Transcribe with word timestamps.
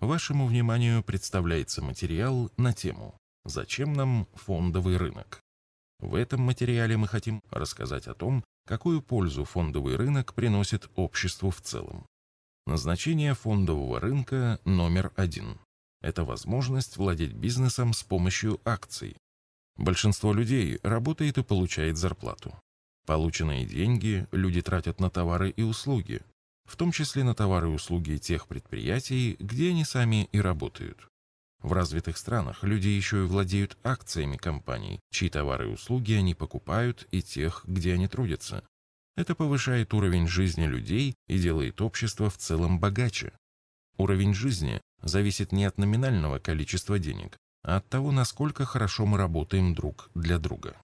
вашему 0.00 0.46
вниманию 0.46 1.02
представляется 1.02 1.82
материал 1.82 2.50
на 2.56 2.72
тему 2.72 3.14
«Зачем 3.44 3.92
нам 3.92 4.26
фондовый 4.34 4.96
рынок?». 4.96 5.40
В 5.98 6.14
этом 6.14 6.40
материале 6.40 6.96
мы 6.96 7.06
хотим 7.06 7.42
рассказать 7.50 8.06
о 8.06 8.14
том, 8.14 8.42
какую 8.66 9.02
пользу 9.02 9.44
фондовый 9.44 9.96
рынок 9.96 10.34
приносит 10.34 10.88
обществу 10.94 11.50
в 11.50 11.60
целом. 11.60 12.06
Назначение 12.66 13.34
фондового 13.34 14.00
рынка 14.00 14.60
номер 14.64 15.12
один– 15.16 15.58
это 16.00 16.24
возможность 16.24 16.96
владеть 16.96 17.32
бизнесом 17.32 17.92
с 17.92 18.02
помощью 18.02 18.60
акций. 18.64 19.16
Большинство 19.76 20.32
людей 20.32 20.78
работает 20.82 21.38
и 21.38 21.42
получает 21.42 21.96
зарплату. 21.96 22.54
Полученные 23.06 23.66
деньги 23.66 24.26
люди 24.30 24.62
тратят 24.62 25.00
на 25.00 25.10
товары 25.10 25.50
и 25.50 25.62
услуги, 25.62 26.22
в 26.70 26.76
том 26.76 26.92
числе 26.92 27.24
на 27.24 27.34
товары 27.34 27.68
и 27.68 27.74
услуги 27.74 28.16
тех 28.16 28.46
предприятий, 28.46 29.34
где 29.40 29.70
они 29.70 29.84
сами 29.84 30.28
и 30.30 30.40
работают. 30.40 31.08
В 31.62 31.72
развитых 31.72 32.16
странах 32.16 32.62
люди 32.62 32.86
еще 32.86 33.24
и 33.24 33.26
владеют 33.26 33.76
акциями 33.82 34.36
компаний, 34.36 35.00
чьи 35.10 35.28
товары 35.28 35.68
и 35.68 35.72
услуги 35.72 36.12
они 36.12 36.34
покупают, 36.34 37.08
и 37.10 37.22
тех, 37.22 37.64
где 37.66 37.94
они 37.94 38.06
трудятся. 38.06 38.62
Это 39.16 39.34
повышает 39.34 39.92
уровень 39.92 40.28
жизни 40.28 40.64
людей 40.64 41.16
и 41.26 41.38
делает 41.40 41.80
общество 41.80 42.30
в 42.30 42.38
целом 42.38 42.78
богаче. 42.78 43.32
Уровень 43.98 44.32
жизни 44.32 44.80
зависит 45.02 45.50
не 45.50 45.64
от 45.64 45.76
номинального 45.76 46.38
количества 46.38 47.00
денег, 47.00 47.36
а 47.64 47.78
от 47.78 47.88
того, 47.88 48.12
насколько 48.12 48.64
хорошо 48.64 49.06
мы 49.06 49.18
работаем 49.18 49.74
друг 49.74 50.08
для 50.14 50.38
друга. 50.38 50.76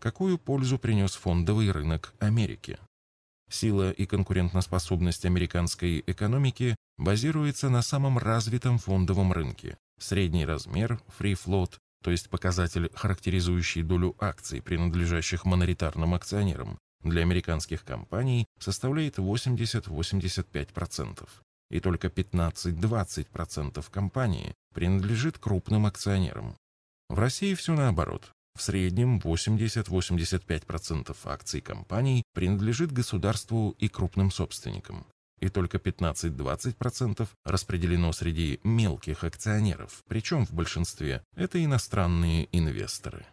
Какую 0.00 0.36
пользу 0.36 0.78
принес 0.78 1.14
фондовый 1.14 1.70
рынок 1.70 2.12
Америки? 2.18 2.78
Сила 3.50 3.90
и 3.90 4.06
конкурентоспособность 4.06 5.24
американской 5.24 6.04
экономики 6.06 6.76
базируется 6.96 7.68
на 7.68 7.82
самом 7.82 8.18
развитом 8.18 8.78
фондовом 8.78 9.32
рынке. 9.32 9.76
Средний 9.98 10.46
размер, 10.46 11.00
free 11.18 11.34
float, 11.34 11.78
то 12.02 12.10
есть 12.10 12.30
показатель, 12.30 12.90
характеризующий 12.94 13.82
долю 13.82 14.16
акций, 14.18 14.60
принадлежащих 14.60 15.44
моноритарным 15.44 16.14
акционерам, 16.14 16.78
для 17.02 17.22
американских 17.22 17.84
компаний 17.84 18.46
составляет 18.58 19.18
80-85%, 19.18 21.28
и 21.70 21.80
только 21.80 22.08
15-20% 22.08 23.84
компаний 23.90 24.54
принадлежит 24.74 25.38
крупным 25.38 25.86
акционерам. 25.86 26.56
В 27.08 27.18
России 27.18 27.54
все 27.54 27.74
наоборот. 27.74 28.32
В 28.56 28.62
среднем 28.62 29.18
80-85% 29.18 31.16
акций 31.24 31.60
компаний 31.60 32.22
принадлежит 32.34 32.92
государству 32.92 33.74
и 33.78 33.88
крупным 33.88 34.30
собственникам, 34.30 35.06
и 35.40 35.48
только 35.48 35.78
15-20% 35.78 37.28
распределено 37.44 38.12
среди 38.12 38.60
мелких 38.62 39.24
акционеров, 39.24 40.04
причем 40.06 40.46
в 40.46 40.52
большинстве 40.52 41.24
это 41.34 41.62
иностранные 41.62 42.48
инвесторы. 42.52 43.26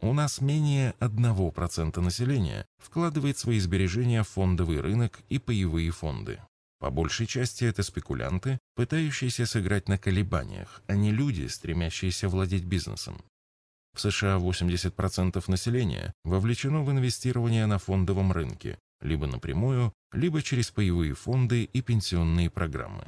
У 0.00 0.12
нас 0.12 0.40
менее 0.40 0.94
1% 1.00 2.00
населения 2.00 2.66
вкладывает 2.78 3.36
свои 3.36 3.58
сбережения 3.58 4.22
в 4.22 4.28
фондовый 4.28 4.80
рынок 4.80 5.18
и 5.28 5.40
паевые 5.40 5.90
фонды. 5.90 6.40
По 6.78 6.90
большей 6.90 7.26
части 7.26 7.64
это 7.64 7.82
спекулянты, 7.82 8.60
пытающиеся 8.76 9.44
сыграть 9.44 9.88
на 9.88 9.98
колебаниях, 9.98 10.82
а 10.86 10.94
не 10.94 11.10
люди, 11.10 11.48
стремящиеся 11.48 12.28
владеть 12.28 12.64
бизнесом. 12.64 13.20
В 13.94 14.00
США 14.00 14.38
80% 14.38 15.42
населения 15.48 16.12
вовлечено 16.24 16.82
в 16.82 16.90
инвестирование 16.90 17.66
на 17.66 17.78
фондовом 17.78 18.32
рынке, 18.32 18.78
либо 19.00 19.26
напрямую, 19.26 19.92
либо 20.12 20.42
через 20.42 20.70
паевые 20.70 21.14
фонды 21.14 21.64
и 21.64 21.82
пенсионные 21.82 22.50
программы. 22.50 23.04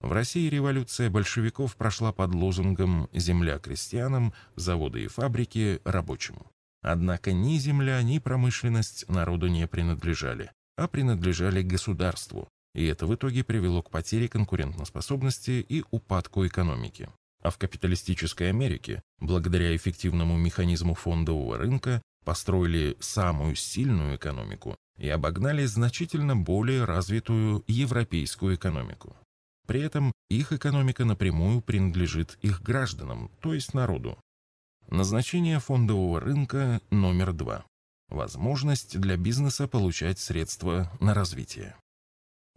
В 0.00 0.10
России 0.10 0.48
революция 0.48 1.10
большевиков 1.10 1.76
прошла 1.76 2.12
под 2.12 2.34
лозунгом 2.34 3.08
«Земля 3.12 3.58
крестьянам, 3.58 4.34
заводы 4.56 5.04
и 5.04 5.06
фабрики 5.06 5.80
рабочим». 5.84 6.36
Однако 6.82 7.32
ни 7.32 7.56
земля, 7.58 8.02
ни 8.02 8.18
промышленность 8.18 9.08
народу 9.08 9.46
не 9.46 9.68
принадлежали, 9.68 10.50
а 10.76 10.88
принадлежали 10.88 11.62
государству, 11.62 12.48
и 12.74 12.84
это 12.86 13.06
в 13.06 13.14
итоге 13.14 13.44
привело 13.44 13.82
к 13.82 13.90
потере 13.90 14.28
конкурентоспособности 14.28 15.64
и 15.68 15.84
упадку 15.92 16.44
экономики. 16.44 17.08
А 17.42 17.50
в 17.50 17.58
капиталистической 17.58 18.50
Америке, 18.50 19.02
благодаря 19.18 19.74
эффективному 19.74 20.38
механизму 20.38 20.94
фондового 20.94 21.58
рынка, 21.58 22.00
построили 22.24 22.96
самую 23.00 23.56
сильную 23.56 24.16
экономику 24.16 24.76
и 24.96 25.08
обогнали 25.08 25.64
значительно 25.64 26.36
более 26.36 26.84
развитую 26.84 27.64
европейскую 27.66 28.54
экономику. 28.54 29.16
При 29.66 29.80
этом 29.80 30.12
их 30.28 30.52
экономика 30.52 31.04
напрямую 31.04 31.62
принадлежит 31.62 32.38
их 32.42 32.62
гражданам, 32.62 33.30
то 33.40 33.54
есть 33.54 33.74
народу. 33.74 34.18
Назначение 34.88 35.58
фондового 35.58 36.20
рынка 36.20 36.80
номер 36.90 37.32
два. 37.32 37.64
Возможность 38.08 39.00
для 39.00 39.16
бизнеса 39.16 39.66
получать 39.66 40.18
средства 40.18 40.92
на 41.00 41.14
развитие. 41.14 41.76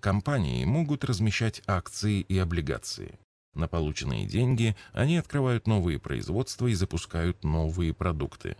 Компании 0.01 0.65
могут 0.65 1.05
размещать 1.05 1.63
акции 1.65 2.21
и 2.21 2.37
облигации. 2.37 3.17
На 3.55 3.67
полученные 3.69 4.25
деньги 4.25 4.75
они 4.93 5.17
открывают 5.17 5.65
новые 5.65 5.97
производства 5.97 6.67
и 6.67 6.73
запускают 6.73 7.43
новые 7.43 7.93
продукты. 7.93 8.57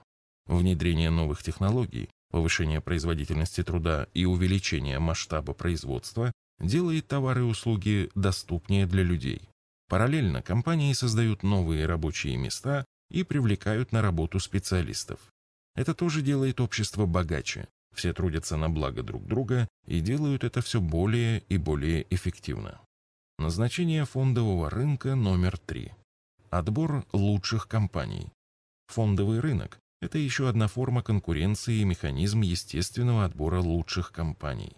Внедрение 0.48 1.10
новых 1.10 1.44
технологий, 1.44 2.10
повышение 2.32 2.80
производительности 2.80 3.62
труда 3.62 4.08
и 4.14 4.26
увеличение 4.26 5.00
масштаба 5.00 5.54
производства 5.54 6.32
делает 6.60 7.08
товары 7.08 7.42
и 7.42 7.44
услуги 7.44 8.10
доступнее 8.16 8.86
для 8.86 9.04
людей. 9.04 9.50
Параллельно 9.90 10.42
компании 10.42 10.94
создают 10.94 11.44
новые 11.44 11.86
рабочие 11.86 12.38
места 12.38 12.86
и 13.12 13.24
привлекают 13.24 13.92
на 13.92 14.02
работу 14.02 14.40
специалистов. 14.40 15.20
Это 15.76 15.94
тоже 15.94 16.22
делает 16.22 16.62
общество 16.62 17.06
богаче. 17.06 17.68
Все 17.94 18.14
трудятся 18.14 18.58
на 18.58 18.70
благо 18.70 19.04
друг 19.04 19.26
друга 19.26 19.68
и 19.86 20.00
делают 20.00 20.44
это 20.44 20.62
все 20.62 20.82
более 20.82 21.42
и 21.50 21.58
более 21.58 22.06
эффективно. 22.10 22.80
Назначение 23.38 24.06
фондового 24.06 24.70
рынка 24.70 25.14
номер 25.14 25.58
три. 25.58 25.92
Отбор 26.50 27.06
лучших 27.12 27.68
компаний. 27.68 28.32
Фондовый 28.88 29.42
рынок– 29.42 29.78
это 30.02 30.18
еще 30.18 30.48
одна 30.48 30.70
форма 30.70 31.04
конкуренции 31.04 31.80
и 31.80 31.84
механизм 31.84 32.42
естественного 32.42 33.26
отбора 33.26 33.60
лучших 33.60 34.14
компаний. 34.14 34.78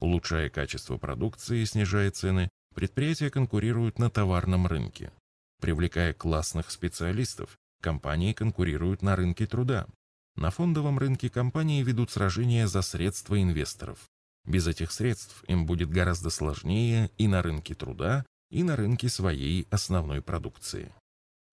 Улучшая 0.00 0.50
качество 0.50 0.96
продукции 0.98 1.60
и 1.60 1.64
снижая 1.64 2.10
цены, 2.10 2.48
предприятия 2.74 3.30
конкурируют 3.30 4.00
на 4.00 4.10
товарном 4.10 4.66
рынке. 4.66 5.12
Привлекая 5.60 6.12
классных 6.12 6.72
специалистов, 6.72 7.56
компании 7.80 8.32
конкурируют 8.32 9.02
на 9.02 9.14
рынке 9.14 9.46
труда. 9.46 9.86
На 10.34 10.50
фондовом 10.50 10.98
рынке 10.98 11.30
компании 11.30 11.84
ведут 11.84 12.10
сражения 12.10 12.66
за 12.66 12.82
средства 12.82 13.40
инвесторов. 13.40 14.10
Без 14.44 14.66
этих 14.66 14.90
средств 14.90 15.44
им 15.46 15.66
будет 15.66 15.90
гораздо 15.90 16.30
сложнее 16.30 17.10
и 17.18 17.28
на 17.28 17.42
рынке 17.42 17.74
труда, 17.74 18.24
и 18.50 18.62
на 18.62 18.76
рынке 18.76 19.08
своей 19.08 19.66
основной 19.70 20.20
продукции. 20.20 20.92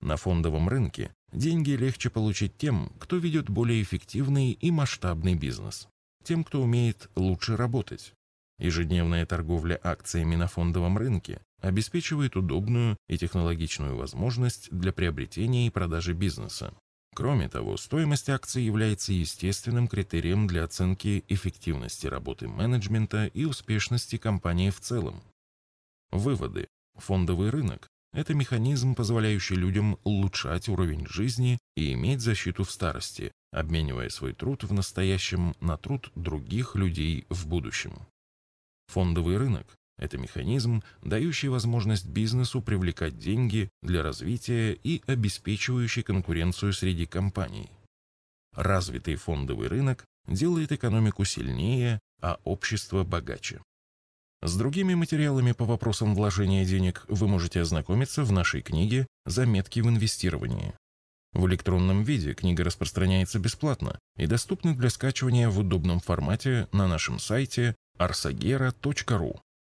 На 0.02 0.18
фондовом 0.18 0.70
рынке 0.70 1.14
деньги 1.32 1.72
легче 1.72 2.10
получить 2.10 2.58
тем, 2.58 2.92
кто 3.00 3.18
ведет 3.18 3.50
более 3.50 3.82
эффективный 3.82 4.52
и 4.52 4.72
масштабный 4.72 5.36
бизнес, 5.36 5.88
тем, 6.24 6.44
кто 6.44 6.62
умеет 6.62 7.10
лучше 7.16 7.56
работать. 7.56 8.14
Ежедневная 8.60 9.26
торговля 9.26 9.80
акциями 9.82 10.36
на 10.36 10.48
фондовом 10.48 10.98
рынке 10.98 11.42
обеспечивает 11.62 12.36
удобную 12.36 12.98
и 13.08 13.18
технологичную 13.18 13.96
возможность 13.96 14.70
для 14.72 14.92
приобретения 14.92 15.68
и 15.68 15.70
продажи 15.70 16.14
бизнеса, 16.14 16.74
Кроме 17.20 17.50
того, 17.50 17.76
стоимость 17.76 18.30
акций 18.30 18.64
является 18.64 19.12
естественным 19.12 19.90
критерием 19.90 20.48
для 20.48 20.64
оценки 20.64 21.26
эффективности 21.28 22.08
работы 22.08 22.48
менеджмента 22.48 23.26
и 23.26 23.44
успешности 23.44 24.16
компании 24.16 24.70
в 24.70 24.80
целом. 24.80 25.22
Выводы. 26.12 26.70
Фондовый 26.96 27.50
рынок– 27.50 27.90
это 28.14 28.34
механизм, 28.34 28.96
позволяющий 28.96 29.56
людям 29.56 30.00
улучшать 30.06 30.70
уровень 30.70 31.06
жизни 31.08 31.58
и 31.76 31.92
иметь 31.92 32.22
защиту 32.22 32.64
в 32.64 32.72
старости, 32.72 33.34
обменивая 33.52 34.08
свой 34.08 34.32
труд 34.32 34.64
в 34.64 34.72
настоящем 34.72 35.56
на 35.60 35.76
труд 35.76 36.14
других 36.16 36.76
людей 36.76 37.26
в 37.28 37.48
будущем. 37.48 38.00
Фондовый 38.88 39.36
рынок 39.36 39.68
это 40.00 40.18
механизм, 40.18 40.82
дающий 41.04 41.50
возможность 41.50 42.08
бизнесу 42.08 42.62
привлекать 42.62 43.20
деньги 43.20 43.70
для 43.82 44.02
развития 44.02 44.74
и 44.74 45.04
обеспечивающий 45.06 46.04
конкуренцию 46.04 46.74
среди 46.74 47.06
компаний. 47.06 47.70
Развитый 48.56 49.16
фондовый 49.16 49.68
рынок 49.68 50.06
делает 50.28 50.72
экономику 50.72 51.26
сильнее, 51.26 52.00
а 52.22 52.40
общество 52.44 53.04
богаче. 53.04 53.62
С 54.42 54.56
другими 54.56 54.94
материалами 54.94 55.52
по 55.52 55.66
вопросам 55.66 56.16
вложения 56.16 56.66
денег 56.66 57.04
вы 57.10 57.28
можете 57.28 57.62
ознакомиться 57.62 58.24
в 58.24 58.32
нашей 58.32 58.62
книге 58.62 59.06
«Заметки 59.26 59.82
в 59.82 59.90
инвестировании». 59.90 60.74
В 61.34 61.46
электронном 61.46 62.04
виде 62.04 62.34
книга 62.34 62.64
распространяется 62.64 63.38
бесплатно 63.38 64.00
и 64.16 64.26
доступна 64.26 64.76
для 64.76 64.90
скачивания 64.90 65.50
в 65.50 65.60
удобном 65.60 66.00
формате 66.00 66.68
на 66.72 66.88
нашем 66.88 67.20
сайте 67.20 67.76
arsagera.ru. 68.00 69.40